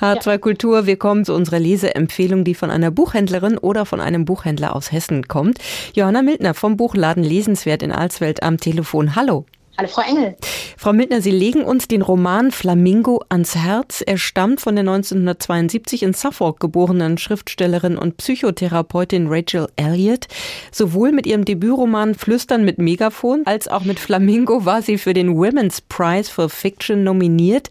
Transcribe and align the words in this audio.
H2 0.00 0.38
Kultur, 0.38 0.86
wir 0.86 0.96
kommen 0.96 1.24
zu 1.24 1.32
unserer 1.34 1.60
Leseempfehlung, 1.60 2.42
die 2.42 2.56
von 2.56 2.68
einer 2.68 2.90
Buchhändlerin 2.90 3.56
oder 3.56 3.86
von 3.86 4.00
einem 4.00 4.24
Buchhändler 4.24 4.74
aus 4.74 4.90
Hessen 4.90 5.28
kommt. 5.28 5.58
Johanna 5.94 6.22
Mildner 6.22 6.52
vom 6.54 6.76
Buchladen 6.76 7.22
Lesenswert 7.22 7.80
in 7.80 7.92
Alsfeld 7.92 8.42
am 8.42 8.58
Telefon. 8.58 9.14
Hallo. 9.14 9.46
Hallo 9.78 9.88
Frau 9.88 10.02
Engel. 10.02 10.36
Frau 10.76 10.92
Mildner, 10.92 11.20
Sie 11.20 11.30
legen 11.30 11.62
uns 11.62 11.86
den 11.86 12.02
Roman 12.02 12.50
Flamingo 12.50 13.22
ans 13.28 13.54
Herz. 13.54 14.02
Er 14.04 14.18
stammt 14.18 14.60
von 14.60 14.74
der 14.74 14.82
1972 14.82 16.02
in 16.02 16.12
Suffolk 16.12 16.58
geborenen 16.58 17.16
Schriftstellerin 17.16 17.96
und 17.96 18.16
Psychotherapeutin 18.16 19.28
Rachel 19.28 19.68
Elliott. 19.76 20.26
Sowohl 20.72 21.12
mit 21.12 21.26
ihrem 21.26 21.44
Debütroman 21.44 22.16
Flüstern 22.16 22.64
mit 22.64 22.78
Megafon 22.78 23.42
als 23.46 23.68
auch 23.68 23.84
mit 23.84 24.00
Flamingo 24.00 24.64
war 24.64 24.82
sie 24.82 24.98
für 24.98 25.14
den 25.14 25.36
Women's 25.36 25.80
Prize 25.88 26.28
for 26.28 26.48
Fiction 26.48 27.04
nominiert. 27.04 27.70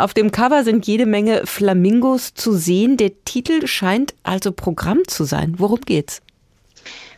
Auf 0.00 0.14
dem 0.14 0.32
Cover 0.32 0.64
sind 0.64 0.86
jede 0.86 1.04
Menge 1.04 1.42
Flamingos 1.44 2.32
zu 2.32 2.54
sehen. 2.54 2.96
Der 2.96 3.22
Titel 3.26 3.66
scheint 3.66 4.14
also 4.22 4.50
Programm 4.50 5.00
zu 5.06 5.24
sein. 5.24 5.56
Worum 5.58 5.82
geht's? 5.82 6.22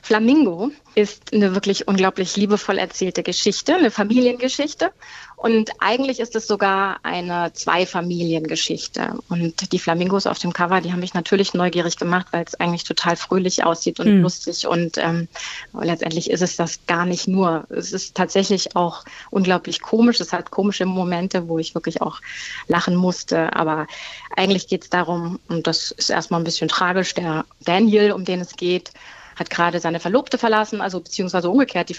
Flamingo 0.05 0.73
ist 0.97 1.33
eine 1.33 1.55
wirklich 1.55 1.87
unglaublich 1.87 2.37
liebevoll 2.37 2.77
erzählte 2.77 3.23
Geschichte, 3.23 3.77
eine 3.77 3.93
Familiengeschichte. 3.93 4.91
Und 5.37 5.71
eigentlich 5.79 6.19
ist 6.21 6.35
es 6.35 6.47
sogar 6.47 6.99
eine 7.05 7.53
Zweifamiliengeschichte. 7.53 9.19
Und 9.29 9.73
die 9.73 9.79
Flamingos 9.79 10.27
auf 10.27 10.41
dem 10.41 10.53
Cover, 10.53 10.81
die 10.81 10.93
haben 10.93 11.01
mich 11.01 11.15
natürlich 11.15 11.55
neugierig 11.55 11.97
gemacht, 11.97 12.27
weil 12.33 12.45
es 12.45 12.55
eigentlich 12.57 12.85
total 12.85 13.17
fröhlich 13.17 13.65
aussieht 13.65 14.01
und 14.01 14.09
mhm. 14.09 14.23
lustig. 14.23 14.67
Und 14.67 14.99
ähm, 14.99 15.29
letztendlich 15.73 16.31
ist 16.31 16.43
es 16.43 16.57
das 16.57 16.81
gar 16.87 17.07
nicht 17.07 17.29
nur. 17.29 17.67
Es 17.71 17.93
ist 17.93 18.17
tatsächlich 18.17 18.75
auch 18.75 19.05
unglaublich 19.31 19.81
komisch. 19.83 20.21
Es 20.21 20.33
hat 20.33 20.51
komische 20.51 20.85
Momente, 20.85 21.49
wo 21.49 21.59
ich 21.59 21.75
wirklich 21.75 22.03
auch 22.03 22.21
lachen 22.67 22.97
musste. 22.97 23.55
Aber 23.55 23.87
eigentlich 24.37 24.67
geht 24.67 24.83
es 24.83 24.91
darum, 24.91 25.39
und 25.49 25.69
das 25.69 25.93
ist 25.93 26.11
erstmal 26.11 26.41
ein 26.41 26.45
bisschen 26.45 26.69
tragisch, 26.69 27.15
der 27.15 27.45
Daniel, 27.61 28.13
um 28.13 28.25
den 28.25 28.41
es 28.41 28.57
geht, 28.57 28.93
hat 29.37 29.51
gerade 29.51 29.81
seine 29.81 30.01
Verlobte 30.01 30.39
verlassen, 30.39 30.81
also 30.81 31.01
beziehungsweise 31.01 31.51
umgekehrt, 31.51 31.89
die, 31.89 31.97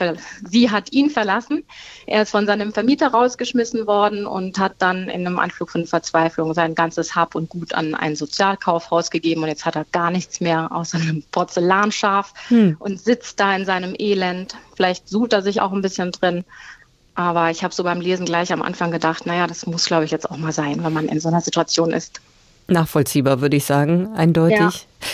sie 0.49 0.71
hat 0.71 0.91
ihn 0.91 1.09
verlassen. 1.09 1.63
Er 2.05 2.23
ist 2.23 2.31
von 2.31 2.45
seinem 2.45 2.73
Vermieter 2.73 3.07
rausgeschmissen 3.07 3.87
worden 3.87 4.25
und 4.25 4.59
hat 4.59 4.75
dann 4.79 5.09
in 5.09 5.25
einem 5.25 5.39
Anflug 5.39 5.69
von 5.69 5.85
Verzweiflung 5.85 6.53
sein 6.53 6.75
ganzes 6.75 7.15
Hab 7.15 7.35
und 7.35 7.49
Gut 7.49 7.73
an 7.73 7.95
ein 7.95 8.15
Sozialkaufhaus 8.15 9.11
gegeben 9.11 9.43
und 9.43 9.49
jetzt 9.49 9.65
hat 9.65 9.75
er 9.75 9.85
gar 9.91 10.11
nichts 10.11 10.39
mehr 10.39 10.71
außer 10.71 10.97
einem 10.97 11.23
Porzellanschaf 11.31 12.33
hm. 12.47 12.77
und 12.79 12.99
sitzt 12.99 13.39
da 13.39 13.55
in 13.55 13.65
seinem 13.65 13.95
Elend. 13.97 14.55
Vielleicht 14.75 15.07
sucht 15.07 15.33
er 15.33 15.41
sich 15.41 15.61
auch 15.61 15.71
ein 15.71 15.81
bisschen 15.81 16.11
drin. 16.11 16.43
Aber 17.15 17.51
ich 17.51 17.63
habe 17.63 17.73
so 17.73 17.83
beim 17.83 18.01
Lesen 18.01 18.25
gleich 18.25 18.51
am 18.51 18.63
Anfang 18.63 18.91
gedacht, 18.91 19.25
naja, 19.25 19.45
das 19.45 19.67
muss, 19.67 19.85
glaube 19.85 20.05
ich, 20.05 20.11
jetzt 20.11 20.29
auch 20.29 20.37
mal 20.37 20.51
sein, 20.51 20.83
wenn 20.83 20.93
man 20.93 21.07
in 21.07 21.19
so 21.19 21.29
einer 21.29 21.41
Situation 21.41 21.91
ist. 21.91 22.21
Nachvollziehbar, 22.67 23.41
würde 23.41 23.57
ich 23.57 23.65
sagen, 23.65 24.13
eindeutig. 24.15 24.57
Ja. 24.57 24.71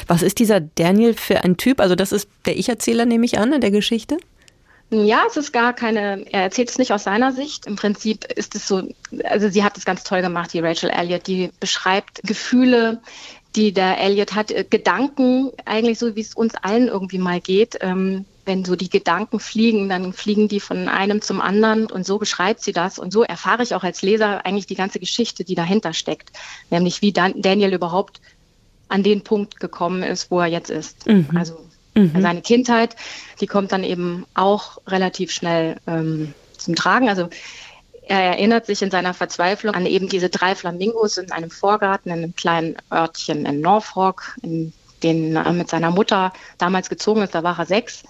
Was 0.08 0.22
ist 0.22 0.40
dieser 0.40 0.60
Daniel 0.60 1.14
für 1.14 1.44
ein 1.44 1.58
Typ? 1.58 1.80
Also 1.80 1.96
das 1.96 2.12
ist 2.12 2.30
der 2.46 2.58
Ich-Erzähler, 2.58 3.06
nehme 3.06 3.26
ich 3.26 3.40
an, 3.40 3.54
in 3.54 3.62
der 3.62 3.72
Geschichte? 3.72 4.18
Ja, 4.92 5.24
es 5.28 5.38
ist 5.38 5.52
gar 5.52 5.74
keine, 5.74 6.26
er 6.32 6.44
erzählt 6.44 6.70
es 6.70 6.80
nicht 6.80 6.92
aus 6.92 7.04
seiner 7.04 7.32
Sicht. 7.32 7.68
Im 7.68 7.76
Prinzip 7.76 8.26
ist 8.36 8.56
es 8.56 8.68
so, 8.68 8.84
also 9.24 9.50
sie 9.50 9.64
hat 9.64 9.78
es 9.78 9.86
ganz 9.86 10.04
toll 10.04 10.22
gemacht, 10.22 10.52
die 10.54 10.60
Rachel 10.60 10.90
Elliott, 10.90 11.28
die 11.28 11.52
beschreibt 11.60 12.22
Gefühle, 12.24 13.00
die 13.56 13.72
der 13.72 14.00
Elliott 14.00 14.34
hat, 14.34 14.52
äh, 14.52 14.66
Gedanken, 14.68 15.52
eigentlich 15.66 16.00
so, 16.00 16.16
wie 16.16 16.22
es 16.22 16.34
uns 16.34 16.56
allen 16.56 16.88
irgendwie 16.88 17.20
mal 17.20 17.40
geht. 17.40 17.78
Ähm, 17.82 18.26
wenn 18.50 18.66
so 18.66 18.76
die 18.76 18.90
Gedanken 18.90 19.40
fliegen, 19.40 19.90
dann 19.90 20.12
fliegen 20.12 20.48
die 20.48 20.60
von 20.60 20.90
einem 20.90 21.22
zum 21.22 21.40
anderen 21.40 21.86
und 21.86 22.04
so 22.04 22.18
beschreibt 22.18 22.62
sie 22.62 22.74
das 22.74 22.98
und 22.98 23.14
so 23.14 23.22
erfahre 23.24 23.62
ich 23.62 23.76
auch 23.76 23.84
als 23.84 24.02
Leser 24.02 24.44
eigentlich 24.44 24.66
die 24.66 24.76
ganze 24.76 25.00
Geschichte, 25.00 25.44
die 25.44 25.54
dahinter 25.54 25.94
steckt, 25.94 26.32
nämlich 26.72 27.04
wie 27.04 27.14
Dan 27.14 27.42
Daniel 27.42 27.74
überhaupt 27.74 28.20
an 28.88 29.04
den 29.04 29.22
Punkt 29.22 29.60
gekommen 29.60 30.02
ist, 30.02 30.32
wo 30.32 30.40
er 30.40 30.48
jetzt 30.48 30.72
ist. 30.72 31.06
Mhm. 31.06 31.30
Also 31.36 31.64
mhm. 31.94 32.20
seine 32.20 32.42
Kindheit, 32.42 32.96
die 33.40 33.46
kommt 33.46 33.72
dann 33.72 33.84
eben 33.84 34.26
auch 34.34 34.80
relativ 34.88 35.32
schnell 35.32 35.78
ähm, 35.86 36.34
zum 36.58 36.74
Tragen. 36.74 37.08
Also 37.08 37.30
er 38.08 38.22
erinnert 38.22 38.66
sich 38.66 38.82
in 38.82 38.90
seiner 38.90 39.14
Verzweiflung 39.14 39.76
an 39.76 39.86
eben 39.86 40.10
diese 40.10 40.30
drei 40.30 40.56
Flamingos 40.56 41.18
in 41.20 41.32
einem 41.32 41.52
Vorgarten 41.52 42.12
in 42.12 42.24
einem 42.24 42.36
kleinen 42.36 42.78
Örtchen 42.92 43.46
in 43.46 43.62
Norfolk, 43.62 44.36
in 44.42 44.74
den 45.04 45.36
er 45.36 45.54
mit 45.54 45.70
seiner 45.70 45.92
Mutter 45.92 46.34
damals 46.58 46.90
gezogen 46.90 47.22
ist, 47.22 47.36
da 47.36 47.44
war 47.44 47.58
er 47.60 47.66
sechs. 47.66 48.04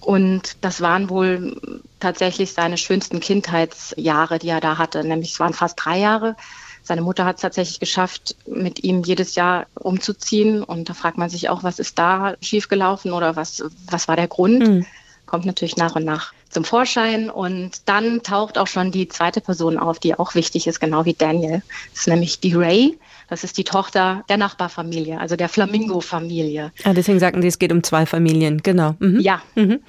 Und 0.00 0.56
das 0.60 0.80
waren 0.80 1.10
wohl 1.10 1.60
tatsächlich 1.98 2.52
seine 2.52 2.76
schönsten 2.76 3.18
Kindheitsjahre, 3.20 4.38
die 4.38 4.48
er 4.48 4.60
da 4.60 4.78
hatte. 4.78 5.02
Nämlich 5.02 5.32
es 5.32 5.40
waren 5.40 5.54
fast 5.54 5.76
drei 5.82 5.98
Jahre. 5.98 6.36
Seine 6.82 7.02
Mutter 7.02 7.24
hat 7.24 7.36
es 7.36 7.42
tatsächlich 7.42 7.80
geschafft, 7.80 8.36
mit 8.46 8.84
ihm 8.84 9.02
jedes 9.02 9.34
Jahr 9.34 9.66
umzuziehen. 9.74 10.62
Und 10.62 10.88
da 10.88 10.94
fragt 10.94 11.18
man 11.18 11.28
sich 11.28 11.48
auch, 11.48 11.64
was 11.64 11.80
ist 11.80 11.98
da 11.98 12.34
schiefgelaufen 12.40 13.12
oder 13.12 13.34
was, 13.34 13.64
was 13.90 14.06
war 14.06 14.14
der 14.14 14.28
Grund? 14.28 14.60
Mhm. 14.60 14.86
Kommt 15.26 15.46
natürlich 15.46 15.76
nach 15.76 15.96
und 15.96 16.04
nach 16.04 16.32
zum 16.48 16.64
Vorschein. 16.64 17.30
Und 17.30 17.88
dann 17.88 18.22
taucht 18.22 18.58
auch 18.58 18.66
schon 18.66 18.90
die 18.90 19.08
zweite 19.08 19.40
Person 19.40 19.78
auf, 19.78 19.98
die 19.98 20.18
auch 20.18 20.34
wichtig 20.34 20.66
ist, 20.66 20.80
genau 20.80 21.04
wie 21.04 21.14
Daniel. 21.14 21.62
Das 21.92 22.00
ist 22.00 22.08
nämlich 22.08 22.40
die 22.40 22.54
Ray. 22.54 22.98
Das 23.28 23.42
ist 23.42 23.58
die 23.58 23.64
Tochter 23.64 24.24
der 24.28 24.36
Nachbarfamilie, 24.36 25.18
also 25.18 25.34
der 25.34 25.48
Flamingo-Familie. 25.48 26.70
Ah, 26.84 26.92
deswegen 26.92 27.18
sagten 27.18 27.42
Sie, 27.42 27.48
es 27.48 27.58
geht 27.58 27.72
um 27.72 27.82
zwei 27.82 28.06
Familien, 28.06 28.62
genau. 28.62 28.94
Mhm. 29.00 29.18
Ja. 29.20 29.42
Mhm. 29.56 29.80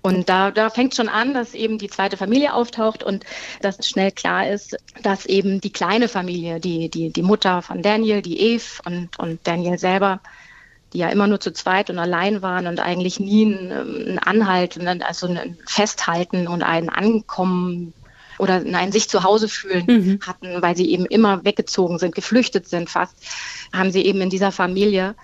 Und 0.00 0.28
da, 0.28 0.50
da 0.50 0.68
fängt 0.68 0.96
schon 0.96 1.08
an, 1.08 1.32
dass 1.32 1.54
eben 1.54 1.78
die 1.78 1.88
zweite 1.88 2.16
Familie 2.16 2.54
auftaucht 2.54 3.04
und 3.04 3.24
dass 3.60 3.86
schnell 3.86 4.10
klar 4.10 4.48
ist, 4.48 4.76
dass 5.02 5.26
eben 5.26 5.60
die 5.60 5.70
kleine 5.70 6.08
Familie, 6.08 6.58
die, 6.58 6.88
die, 6.88 7.12
die 7.12 7.22
Mutter 7.22 7.62
von 7.62 7.82
Daniel, 7.82 8.20
die 8.20 8.40
Eve 8.40 8.64
und, 8.84 9.16
und 9.18 9.38
Daniel 9.44 9.78
selber, 9.78 10.20
die 10.92 10.98
ja 10.98 11.08
immer 11.08 11.26
nur 11.26 11.40
zu 11.40 11.52
zweit 11.52 11.90
und 11.90 11.98
allein 11.98 12.42
waren 12.42 12.66
und 12.66 12.80
eigentlich 12.80 13.20
nie 13.20 13.44
ein, 13.44 13.72
ein 13.72 14.18
Anhalt, 14.18 14.78
also 15.02 15.26
ein 15.26 15.58
Festhalten 15.66 16.48
und 16.48 16.62
ein 16.62 16.88
Ankommen 16.88 17.94
oder 18.38 18.60
nein, 18.60 18.92
sich 18.92 19.08
zu 19.08 19.22
Hause 19.22 19.48
fühlen 19.48 19.84
mhm. 19.86 20.20
hatten, 20.26 20.62
weil 20.62 20.76
sie 20.76 20.90
eben 20.90 21.06
immer 21.06 21.44
weggezogen 21.44 21.98
sind, 21.98 22.14
geflüchtet 22.14 22.68
sind 22.68 22.90
fast, 22.90 23.14
haben 23.72 23.92
sie 23.92 24.04
eben 24.04 24.20
in 24.20 24.30
dieser 24.30 24.52
Familie 24.52 25.14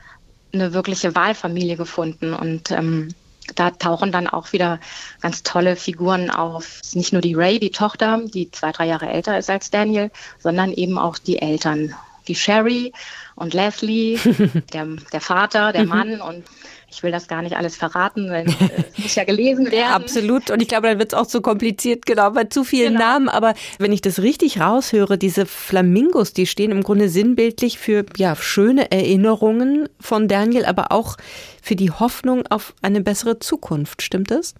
eine 0.53 0.73
wirkliche 0.73 1.15
Wahlfamilie 1.15 1.77
gefunden. 1.77 2.33
Und 2.33 2.71
ähm, 2.71 3.09
da 3.55 3.71
tauchen 3.71 4.13
dann 4.13 4.29
auch 4.29 4.53
wieder 4.53 4.79
ganz 5.21 5.43
tolle 5.43 5.77
Figuren 5.77 6.31
auf. 6.31 6.81
Nicht 6.95 7.13
nur 7.13 7.23
die 7.23 7.35
Ray, 7.35 7.59
die 7.59 7.71
Tochter, 7.71 8.21
die 8.25 8.51
zwei, 8.51 8.73
drei 8.73 8.87
Jahre 8.87 9.09
älter 9.09 9.39
ist 9.39 9.51
als 9.51 9.71
Daniel, 9.71 10.11
sondern 10.39 10.73
eben 10.73 10.99
auch 10.99 11.19
die 11.19 11.41
Eltern. 11.41 11.95
Die 12.29 12.35
Sherry 12.35 12.93
und 13.35 13.55
Leslie, 13.55 14.19
der, 14.73 14.87
der 15.13 15.21
Vater, 15.21 15.73
der 15.73 15.83
mhm. 15.83 15.89
Mann 15.89 16.21
und 16.21 16.45
ich 16.91 17.03
will 17.03 17.13
das 17.13 17.29
gar 17.29 17.43
nicht 17.43 17.57
alles 17.57 17.77
verraten, 17.77 18.31
weil 18.31 18.49
äh, 18.49 18.85
es 18.93 18.99
muss 19.03 19.15
ja 19.15 19.25
gelesen 19.25 19.67
werden. 19.71 19.93
Absolut. 19.93 20.51
Und 20.51 20.63
ich 20.63 20.69
glaube, 20.69 20.89
dann 20.89 20.99
wird 20.99 21.13
es 21.13 21.19
auch 21.19 21.27
zu 21.27 21.43
kompliziert, 21.43 22.07
genau, 22.07 22.31
bei 22.31 22.45
zu 22.45 22.65
vielen 22.65 22.95
genau. 22.95 23.05
Namen. 23.05 23.29
Aber 23.29 23.55
wenn 23.79 23.93
ich 23.93 24.01
das 24.01 24.21
richtig 24.21 24.61
raushöre, 24.61 25.19
diese 25.19 25.45
Flamingos, 25.45 26.33
die 26.33 26.47
stehen 26.47 26.71
im 26.71 26.83
Grunde 26.83 27.09
sinnbildlich 27.09 27.79
für 27.79 28.07
ja, 28.17 28.35
schöne 28.37 28.91
Erinnerungen 28.91 29.89
von 30.01 30.29
Daniel, 30.29 30.65
aber 30.65 30.91
auch 30.91 31.17
für 31.63 31.77
die 31.77 31.91
Hoffnung 31.91 32.47
auf 32.49 32.75
eine 32.81 33.03
bessere 33.03 33.39
Zukunft. 33.39 34.03
Stimmt 34.03 34.31
das? 34.31 34.55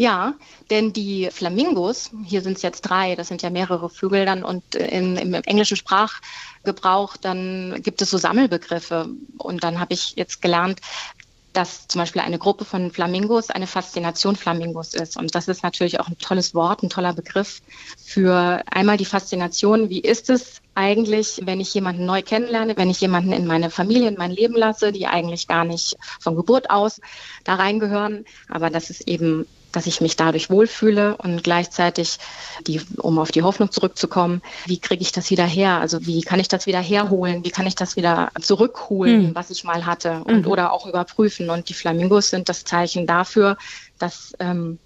Ja, 0.00 0.34
denn 0.70 0.92
die 0.92 1.28
Flamingos, 1.32 2.12
hier 2.24 2.40
sind 2.40 2.56
es 2.56 2.62
jetzt 2.62 2.82
drei, 2.82 3.16
das 3.16 3.26
sind 3.26 3.42
ja 3.42 3.50
mehrere 3.50 3.90
Vögel 3.90 4.24
dann 4.26 4.44
und 4.44 4.76
in, 4.76 5.16
im 5.16 5.34
englischen 5.34 5.76
Sprachgebrauch, 5.76 7.16
dann 7.16 7.80
gibt 7.82 8.00
es 8.00 8.10
so 8.10 8.16
Sammelbegriffe. 8.16 9.08
Und 9.38 9.64
dann 9.64 9.80
habe 9.80 9.94
ich 9.94 10.14
jetzt 10.14 10.40
gelernt, 10.40 10.80
dass 11.52 11.88
zum 11.88 12.00
Beispiel 12.00 12.22
eine 12.22 12.38
Gruppe 12.38 12.64
von 12.64 12.92
Flamingos 12.92 13.50
eine 13.50 13.66
Faszination 13.66 14.36
Flamingos 14.36 14.94
ist. 14.94 15.16
Und 15.16 15.34
das 15.34 15.48
ist 15.48 15.64
natürlich 15.64 15.98
auch 15.98 16.06
ein 16.06 16.16
tolles 16.18 16.54
Wort, 16.54 16.84
ein 16.84 16.90
toller 16.90 17.12
Begriff 17.12 17.60
für 17.96 18.62
einmal 18.70 18.98
die 18.98 19.04
Faszination. 19.04 19.90
Wie 19.90 20.00
ist 20.00 20.30
es 20.30 20.60
eigentlich, 20.76 21.40
wenn 21.42 21.58
ich 21.58 21.74
jemanden 21.74 22.06
neu 22.06 22.22
kennenlerne, 22.22 22.76
wenn 22.76 22.90
ich 22.90 23.00
jemanden 23.00 23.32
in 23.32 23.46
meine 23.46 23.70
Familie, 23.70 24.06
in 24.06 24.18
mein 24.18 24.30
Leben 24.30 24.54
lasse, 24.54 24.92
die 24.92 25.08
eigentlich 25.08 25.48
gar 25.48 25.64
nicht 25.64 25.96
von 26.20 26.36
Geburt 26.36 26.70
aus 26.70 27.00
da 27.42 27.56
reingehören, 27.56 28.24
aber 28.48 28.70
das 28.70 28.90
ist 28.90 29.08
eben 29.08 29.44
dass 29.72 29.86
ich 29.86 30.00
mich 30.00 30.16
dadurch 30.16 30.50
wohlfühle 30.50 31.16
und 31.16 31.44
gleichzeitig, 31.44 32.18
die, 32.66 32.80
um 32.96 33.18
auf 33.18 33.30
die 33.30 33.42
Hoffnung 33.42 33.70
zurückzukommen, 33.70 34.42
wie 34.66 34.78
kriege 34.78 35.02
ich 35.02 35.12
das 35.12 35.30
wieder 35.30 35.46
her? 35.46 35.78
Also 35.80 36.06
wie 36.06 36.22
kann 36.22 36.40
ich 36.40 36.48
das 36.48 36.66
wieder 36.66 36.80
herholen? 36.80 37.44
Wie 37.44 37.50
kann 37.50 37.66
ich 37.66 37.74
das 37.74 37.96
wieder 37.96 38.30
zurückholen, 38.40 39.28
mhm. 39.28 39.34
was 39.34 39.50
ich 39.50 39.64
mal 39.64 39.86
hatte 39.86 40.22
und 40.24 40.46
mhm. 40.46 40.50
oder 40.50 40.72
auch 40.72 40.86
überprüfen? 40.86 41.50
Und 41.50 41.68
die 41.68 41.74
Flamingos 41.74 42.30
sind 42.30 42.48
das 42.48 42.64
Zeichen 42.64 43.06
dafür, 43.06 43.56
dass 43.98 44.32
ähm, 44.38 44.78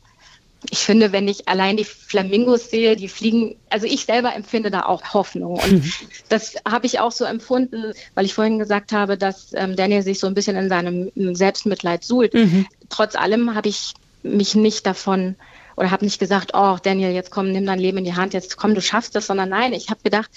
ich 0.71 0.79
finde, 0.79 1.13
wenn 1.13 1.27
ich 1.27 1.49
allein 1.49 1.77
die 1.77 1.85
Flamingos 1.85 2.71
sehe, 2.71 2.95
die 2.95 3.09
fliegen, 3.09 3.57
also 3.69 3.87
ich 3.87 4.05
selber 4.05 4.35
empfinde 4.35 4.71
da 4.71 4.83
auch 4.83 5.15
Hoffnung. 5.15 5.55
Und 5.55 5.73
mhm. 5.73 5.93
das 6.29 6.55
habe 6.69 6.87
ich 6.87 7.01
auch 7.01 7.11
so 7.13 7.25
empfunden, 7.25 7.93
weil 8.15 8.25
ich 8.25 8.35
vorhin 8.35 8.59
gesagt 8.59 8.93
habe, 8.93 9.19
dass 9.19 9.53
ähm, 9.55 9.75
Daniel 9.75 10.03
sich 10.03 10.21
so 10.21 10.27
ein 10.27 10.35
bisschen 10.35 10.57
in 10.57 10.69
seinem 10.69 11.11
Selbstmitleid 11.35 12.05
suhlt. 12.05 12.35
Mhm. 12.35 12.67
Trotz 12.89 13.17
allem 13.17 13.55
habe 13.55 13.69
ich 13.69 13.95
mich 14.23 14.55
nicht 14.55 14.87
davon 14.87 15.37
oder 15.77 15.91
habe 15.91 16.05
nicht 16.05 16.19
gesagt, 16.19 16.53
oh 16.55 16.77
Daniel, 16.83 17.13
jetzt 17.13 17.31
komm, 17.31 17.51
nimm 17.51 17.67
dein 17.67 17.79
Leben 17.79 17.99
in 17.99 18.05
die 18.05 18.15
Hand, 18.15 18.35
jetzt 18.35 18.57
komm, 18.57 18.75
du 18.75 18.81
schaffst 18.81 19.15
das, 19.15 19.27
sondern 19.27 19.49
nein, 19.49 19.73
ich 19.73 19.91
habe 19.91 20.01
gedacht, 20.03 20.31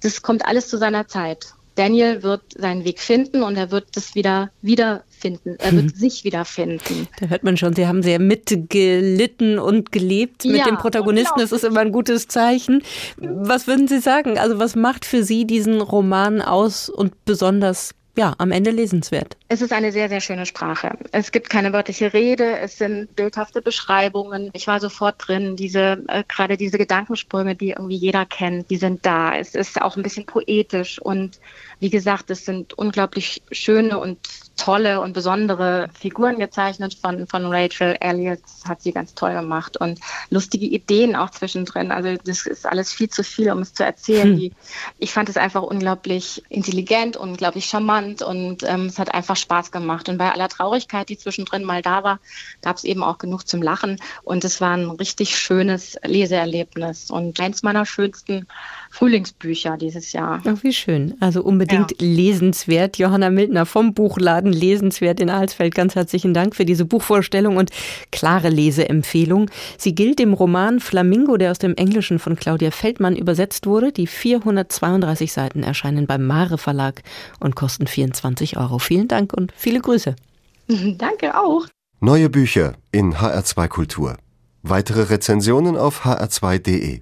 das 0.00 0.22
kommt 0.22 0.46
alles 0.46 0.68
zu 0.68 0.78
seiner 0.78 1.08
Zeit. 1.08 1.54
Daniel 1.76 2.22
wird 2.22 2.42
seinen 2.56 2.84
Weg 2.84 3.00
finden 3.00 3.42
und 3.42 3.56
er 3.56 3.70
wird 3.70 3.88
das 3.96 4.14
wieder 4.14 4.50
wiederfinden. 4.62 5.56
Er 5.58 5.72
wird 5.72 5.84
mhm. 5.84 5.94
sich 5.94 6.24
wiederfinden. 6.24 7.06
Da 7.20 7.26
hört 7.26 7.44
man 7.44 7.58
schon, 7.58 7.74
Sie 7.74 7.86
haben 7.86 8.02
sehr 8.02 8.18
mitgelitten 8.18 9.58
und 9.58 9.92
gelebt 9.92 10.46
mit 10.46 10.56
ja, 10.56 10.64
dem 10.64 10.78
Protagonisten. 10.78 11.38
Das 11.38 11.52
ist 11.52 11.64
immer 11.64 11.80
ein 11.80 11.92
gutes 11.92 12.28
Zeichen. 12.28 12.82
Was 13.18 13.66
würden 13.66 13.88
Sie 13.88 13.98
sagen? 13.98 14.38
Also 14.38 14.58
was 14.58 14.74
macht 14.74 15.04
für 15.04 15.22
Sie 15.22 15.46
diesen 15.46 15.82
Roman 15.82 16.40
aus 16.40 16.88
und 16.88 17.26
besonders 17.26 17.94
ja, 18.16 18.34
am 18.38 18.50
Ende 18.50 18.70
lesenswert. 18.70 19.36
Es 19.48 19.60
ist 19.60 19.72
eine 19.72 19.92
sehr, 19.92 20.08
sehr 20.08 20.20
schöne 20.20 20.46
Sprache. 20.46 20.96
Es 21.12 21.32
gibt 21.32 21.50
keine 21.50 21.72
wörtliche 21.72 22.12
Rede, 22.12 22.58
es 22.58 22.78
sind 22.78 23.14
bildhafte 23.14 23.60
Beschreibungen. 23.60 24.50
Ich 24.54 24.66
war 24.66 24.80
sofort 24.80 25.16
drin, 25.18 25.54
diese, 25.56 26.02
äh, 26.08 26.24
gerade 26.26 26.56
diese 26.56 26.78
Gedankensprünge, 26.78 27.54
die 27.54 27.70
irgendwie 27.70 27.96
jeder 27.96 28.24
kennt, 28.24 28.70
die 28.70 28.78
sind 28.78 29.04
da. 29.04 29.36
Es 29.36 29.54
ist 29.54 29.80
auch 29.80 29.96
ein 29.96 30.02
bisschen 30.02 30.24
poetisch 30.24 30.98
und 30.98 31.38
wie 31.78 31.90
gesagt, 31.90 32.30
es 32.30 32.46
sind 32.46 32.72
unglaublich 32.78 33.42
schöne 33.52 33.98
und 33.98 34.18
tolle 34.56 35.02
und 35.02 35.12
besondere 35.12 35.90
Figuren 35.98 36.38
gezeichnet 36.38 36.94
von, 36.94 37.26
von 37.26 37.44
Rachel 37.46 37.96
Elliott. 38.00 38.40
Das 38.42 38.64
hat 38.66 38.80
sie 38.80 38.92
ganz 38.92 39.14
toll 39.14 39.34
gemacht 39.34 39.76
und 39.76 40.00
lustige 40.30 40.64
Ideen 40.64 41.14
auch 41.14 41.30
zwischendrin. 41.30 41.92
Also 41.92 42.16
das 42.24 42.46
ist 42.46 42.64
alles 42.64 42.92
viel 42.92 43.10
zu 43.10 43.22
viel, 43.22 43.52
um 43.52 43.58
es 43.58 43.74
zu 43.74 43.84
erzählen. 43.84 44.38
Hm. 44.38 44.52
Ich 44.98 45.12
fand 45.12 45.28
es 45.28 45.36
einfach 45.36 45.62
unglaublich 45.62 46.42
intelligent, 46.48 47.18
unglaublich 47.18 47.66
charmant 47.66 48.05
und 48.14 48.62
ähm, 48.62 48.86
es 48.86 48.98
hat 48.98 49.14
einfach 49.14 49.36
Spaß 49.36 49.70
gemacht. 49.70 50.08
Und 50.08 50.18
bei 50.18 50.30
aller 50.30 50.48
Traurigkeit, 50.48 51.08
die 51.08 51.18
zwischendrin 51.18 51.64
mal 51.64 51.82
da 51.82 52.04
war, 52.04 52.20
gab 52.62 52.76
es 52.76 52.84
eben 52.84 53.02
auch 53.02 53.18
genug 53.18 53.46
zum 53.46 53.62
Lachen 53.62 53.98
und 54.22 54.44
es 54.44 54.60
war 54.60 54.76
ein 54.76 54.90
richtig 54.90 55.36
schönes 55.36 55.96
Leseerlebnis 56.04 57.10
und 57.10 57.40
eins 57.40 57.62
meiner 57.62 57.86
schönsten 57.86 58.46
Frühlingsbücher 58.90 59.76
dieses 59.76 60.12
Jahr. 60.12 60.42
Ach, 60.46 60.62
wie 60.62 60.72
schön. 60.72 61.14
Also 61.20 61.42
unbedingt 61.42 61.92
ja. 61.92 61.96
lesenswert. 62.00 62.96
Johanna 62.98 63.30
Mildner 63.30 63.66
vom 63.66 63.92
Buchladen 63.92 64.52
Lesenswert 64.52 65.20
in 65.20 65.28
Alsfeld. 65.28 65.74
Ganz 65.74 65.94
herzlichen 65.94 66.32
Dank 66.32 66.56
für 66.56 66.64
diese 66.64 66.84
Buchvorstellung 66.84 67.56
und 67.56 67.70
klare 68.10 68.48
Leseempfehlung. 68.48 69.50
Sie 69.76 69.94
gilt 69.94 70.20
im 70.20 70.32
Roman 70.32 70.80
Flamingo, 70.80 71.36
der 71.36 71.50
aus 71.50 71.58
dem 71.58 71.74
Englischen 71.74 72.18
von 72.18 72.36
Claudia 72.36 72.70
Feldmann 72.70 73.16
übersetzt 73.16 73.66
wurde. 73.66 73.92
Die 73.92 74.06
432 74.06 75.32
Seiten 75.32 75.62
erscheinen 75.62 76.06
beim 76.06 76.26
Mare 76.26 76.58
Verlag 76.58 77.02
und 77.40 77.54
kosten 77.54 77.86
24 77.96 78.58
Euro. 78.58 78.78
Vielen 78.78 79.08
Dank 79.08 79.32
und 79.32 79.52
viele 79.56 79.80
Grüße. 79.80 80.14
Danke 80.98 81.38
auch. 81.38 81.66
Neue 82.00 82.28
Bücher 82.28 82.74
in 82.92 83.14
HR2 83.14 83.68
Kultur. 83.68 84.18
Weitere 84.62 85.02
Rezensionen 85.02 85.76
auf 85.76 86.04
hr2.de. 86.04 87.00